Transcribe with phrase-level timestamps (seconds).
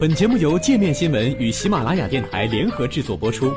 [0.00, 3.52] 本节目由界面新闻与喜马拉雅电台联合制作播出。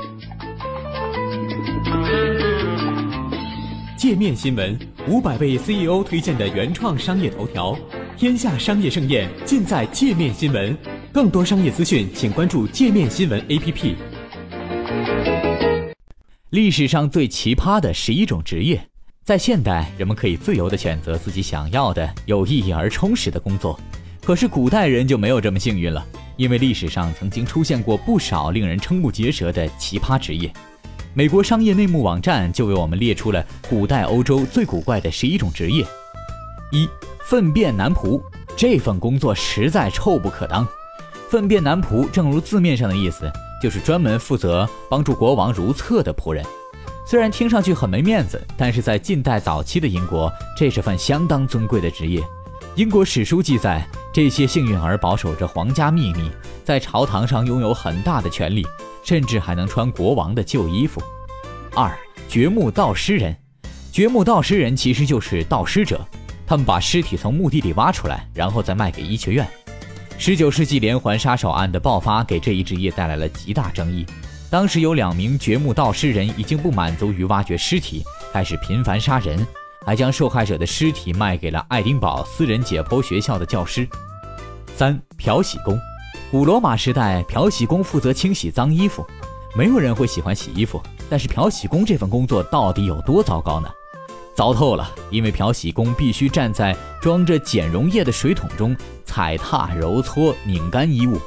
[3.96, 4.76] 界面新闻
[5.08, 7.78] 五百位 CEO 推荐的原创商业头条，
[8.18, 10.76] 天下商业盛宴尽在界面新闻。
[11.14, 13.94] 更多商业资讯，请关注界面新闻 APP。
[16.50, 18.82] 历史上最奇葩的十一种职业，
[19.24, 23.80] 在现代，人们可以自由地选择自己想要的有意义而充实的工作，
[24.24, 26.06] 可是古代人就没有这么幸运了。
[26.38, 30.52] 因为历史上曾经出现过不少令人瞠目结舌的奇葩职业，
[31.14, 35.86] 美国商业内幕网站就为我们列出了古代欧洲最古怪的十一种职业。
[36.72, 36.90] 一、
[37.26, 38.20] 粪便男仆，
[38.58, 40.68] 这份工作实在臭不可当。
[41.30, 43.32] 粪便男仆，正如字面上的意思，
[43.62, 46.44] 就是专门负责帮助国王如厕的仆人。
[47.06, 52.20] 虽然听上去很没面子，但是在近代早期的英国，这是份相当尊贵的职业。
[52.76, 53.88] 英国史书记载。
[54.14, 56.30] 这些幸运儿保守着皇家秘密，
[56.66, 58.68] 在朝堂上拥有很大的权力，
[59.06, 61.02] 甚至还能穿国王的旧衣服。
[61.74, 61.90] 二
[62.28, 63.34] 掘墓盗尸人，
[63.90, 66.06] 掘墓盗尸人其实就是盗尸者，
[66.46, 69.48] 他们把尸体从墓地里挖出来，然后再卖给医学院。
[70.18, 74.06] 十九世纪连环杀手案的爆发给这一职业带来了极大争议。
[74.50, 78.04] 当时有两名掘墓盗尸人已经不满足于挖掘尸体，
[78.34, 79.48] 开始频繁杀人。
[79.86, 83.88] 还将受害者的尸体卖给了爱丁堡私人解剖学校的教师。
[84.76, 85.78] 三漂洗工，
[86.30, 89.06] 古罗马时代，漂洗工负责清洗脏衣服。
[89.56, 93.70] 没有人会喜欢洗衣服，但是漂洗工这份工作到底有多糟糕呢？
[94.34, 101.20] 糟透了，因为漂洗工必须站在装着碱溶液的水桶中踩踏、揉搓、拧干衣物，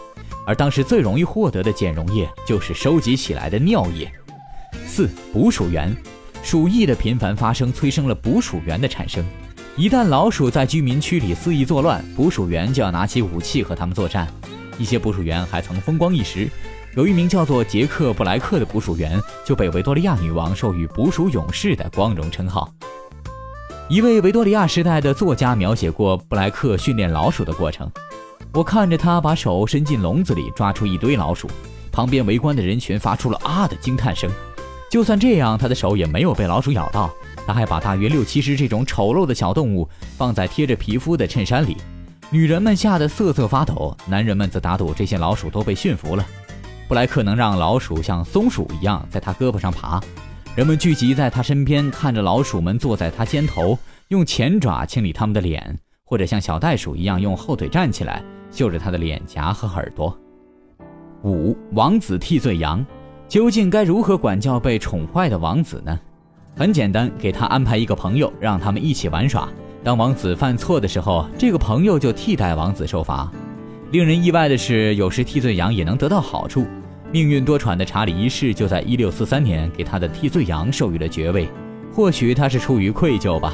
[0.47, 4.11] 而当时最容易获得的碱溶液就是收集起来的尿液。
[4.87, 5.95] 四捕鼠员。
[6.45, 9.25] 鼠疫的频繁发生催生了捕鼠员的产生。
[9.79, 14.29] 一旦老鼠在居民区里肆意作乱，捕鼠员就要拿起武器和他们作战。
[14.79, 16.47] 一些捕鼠员还曾风光一时。
[16.97, 22.71] 有一名叫做杰克·布莱克的捕鼠员就被维多利亚女王授予“捕鼠勇士”的光荣称号。
[23.89, 27.91] 一位维多利亚时代的作家描写过布莱克训练老鼠的过程。
[28.53, 31.49] 我看着他把手伸进笼子里抓出一堆老鼠，
[31.91, 34.31] 旁边围观的人群发出了啊的惊叹声。
[34.95, 37.13] 就算这样，他的手也没有被老鼠咬到。
[37.45, 41.77] 他还把大约六七十这种丑陋的小动物放在贴着皮肤的衬衫里，
[42.31, 46.25] 女人们吓得瑟瑟发抖，男人们则打赌这些老鼠都被驯服了。
[46.87, 50.01] 布莱克能让老鼠像松鼠一样在他胳膊上爬，
[50.55, 53.77] 人们聚集在他身边，看着老鼠们坐在他肩头，
[54.11, 58.23] 用前爪清理他们的脸，或者像小袋鼠一样用后腿站起来，
[58.53, 60.17] 嗅着他的脸颊和耳朵。
[61.25, 62.87] 五王子替罪羊。
[63.35, 65.99] 究竟该如何管教被宠坏的王子呢？
[66.57, 69.49] 很简单，给他安排一个朋友，让他们一起玩耍。
[69.83, 73.29] 当王子犯错的时候，这个朋友就替代王子受罚。
[73.91, 76.65] 令人意外的是，有时替罪羊也能得到好处。
[77.11, 81.49] 命运多舛的查理一世就在1643年给他的替罪羊授予了爵位，
[81.93, 83.53] 或许他是出于愧疚吧。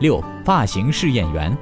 [0.00, 1.56] 六发型试验员，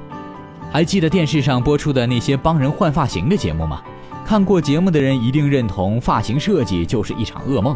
[0.73, 3.81] 还记得电视上播出的那些帮人换发型的节目吗？
[4.29, 7.75] 看过节目的人一定认同，发型设计就是一场噩梦。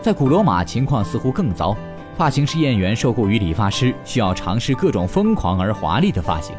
[0.00, 1.76] 在古罗马，情况似乎更糟。
[2.16, 6.56] 发型试验员受雇于理发师，需要尝试各种疯狂而华丽的发型。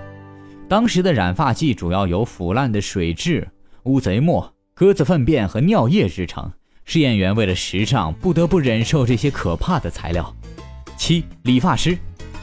[0.69, 3.43] 当时的染发剂主要由腐烂的水蛭、
[3.85, 6.51] 乌贼墨、鸽子粪便和尿液制成。
[6.85, 10.31] 试验员为了时尚，不得不忍受这些可怕的材料。
[10.95, 11.97] 七，理发师，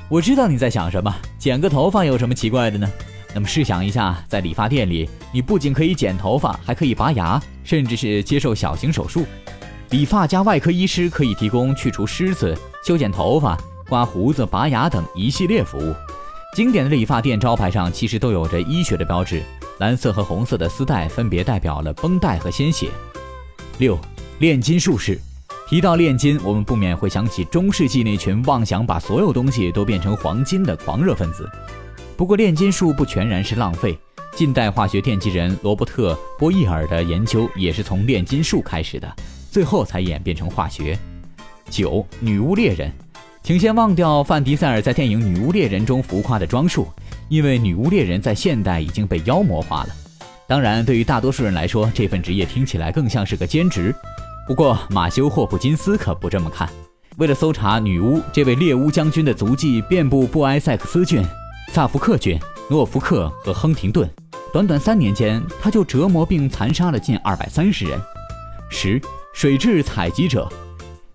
[0.08, 2.90] 我知道你在想什么，剪个头发有什么奇怪的呢？
[3.34, 9.24] 那么试想一下，在理发店里，你不仅可以剪头发，还可以拔牙，甚至是接受小型手术。
[9.90, 13.58] 理发加外科医师可以提供去除虱子、修剪头发、
[13.88, 15.94] 刮胡子、拔牙等一系列服务。
[16.56, 19.42] 经典的理发店招牌上其实都有着医学的标志，
[19.78, 22.88] 蓝色和红色的丝带分别代表了绷带和鲜血。
[23.78, 23.98] 六，
[24.40, 25.18] 炼金术士。
[25.68, 31.48] 提到炼金，我们不免会想起中世纪那群妄想把所有东西都变成黄金的狂热分子。
[32.20, 33.98] 不过炼金术不全然是浪费，
[34.36, 39.10] 近代化学奠基人罗伯特·波义尔的研究也是从炼金术开始的，
[39.50, 40.98] 最后才演变成化学。
[41.70, 42.92] 九女巫猎人，
[43.42, 46.86] 请先忘掉范迪塞尔在电影《女巫猎人》中浮夸的装束，
[47.30, 49.88] 因为女巫猎人在现代已经被妖魔化了。
[50.46, 53.94] 当然，对于大多数人来说，这份职业听起来更像是个兼职。
[54.46, 56.68] 不过马修·霍普金斯可不这么看。
[57.16, 61.24] 为了搜查女巫这位猎巫将军的足迹，遍布布埃塞克斯郡。
[61.72, 62.36] 萨福克郡、
[62.68, 64.10] 诺福克和亨廷顿，
[64.52, 67.96] 短短三年间，他就折磨并残杀了近二百三十人。
[68.68, 69.00] 十
[69.32, 70.48] 水质采集者，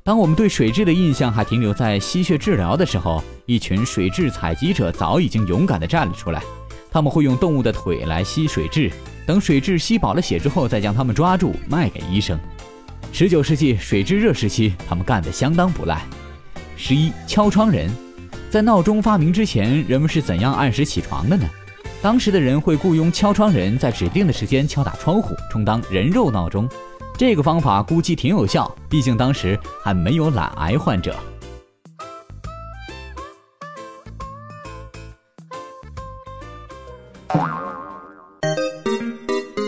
[0.02, 6.42] 当我们对水质的印象还停留在吸血治疗的时候，一群水质采集者早已经勇敢地站了出来。
[6.90, 8.90] 他们会用动物的腿来吸水质，
[9.28, 12.40] 等水蛭吸饱了血之后，再将它们抓住卖给医生。
[13.12, 16.02] 十九世纪水蛭热时期，他们干得相当不赖。
[16.78, 17.92] 十一敲窗人，
[18.56, 21.44] 在闹钟发明之前，人们是怎样按时起床的呢？
[22.02, 26.66] 当时的人会雇佣敲窗人在指定的时间敲打窗户，充当人肉闹钟。
[27.18, 31.13] 这个方法估计挺有效，毕竟当时还没有懒癌患者。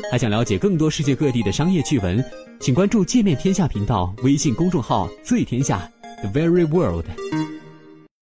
[0.09, 2.23] 还想了解更多世界各地的商业趣闻，
[2.61, 5.91] 请关注“界面天下”频道微信公众号“最天下
[6.21, 7.26] The Very World”。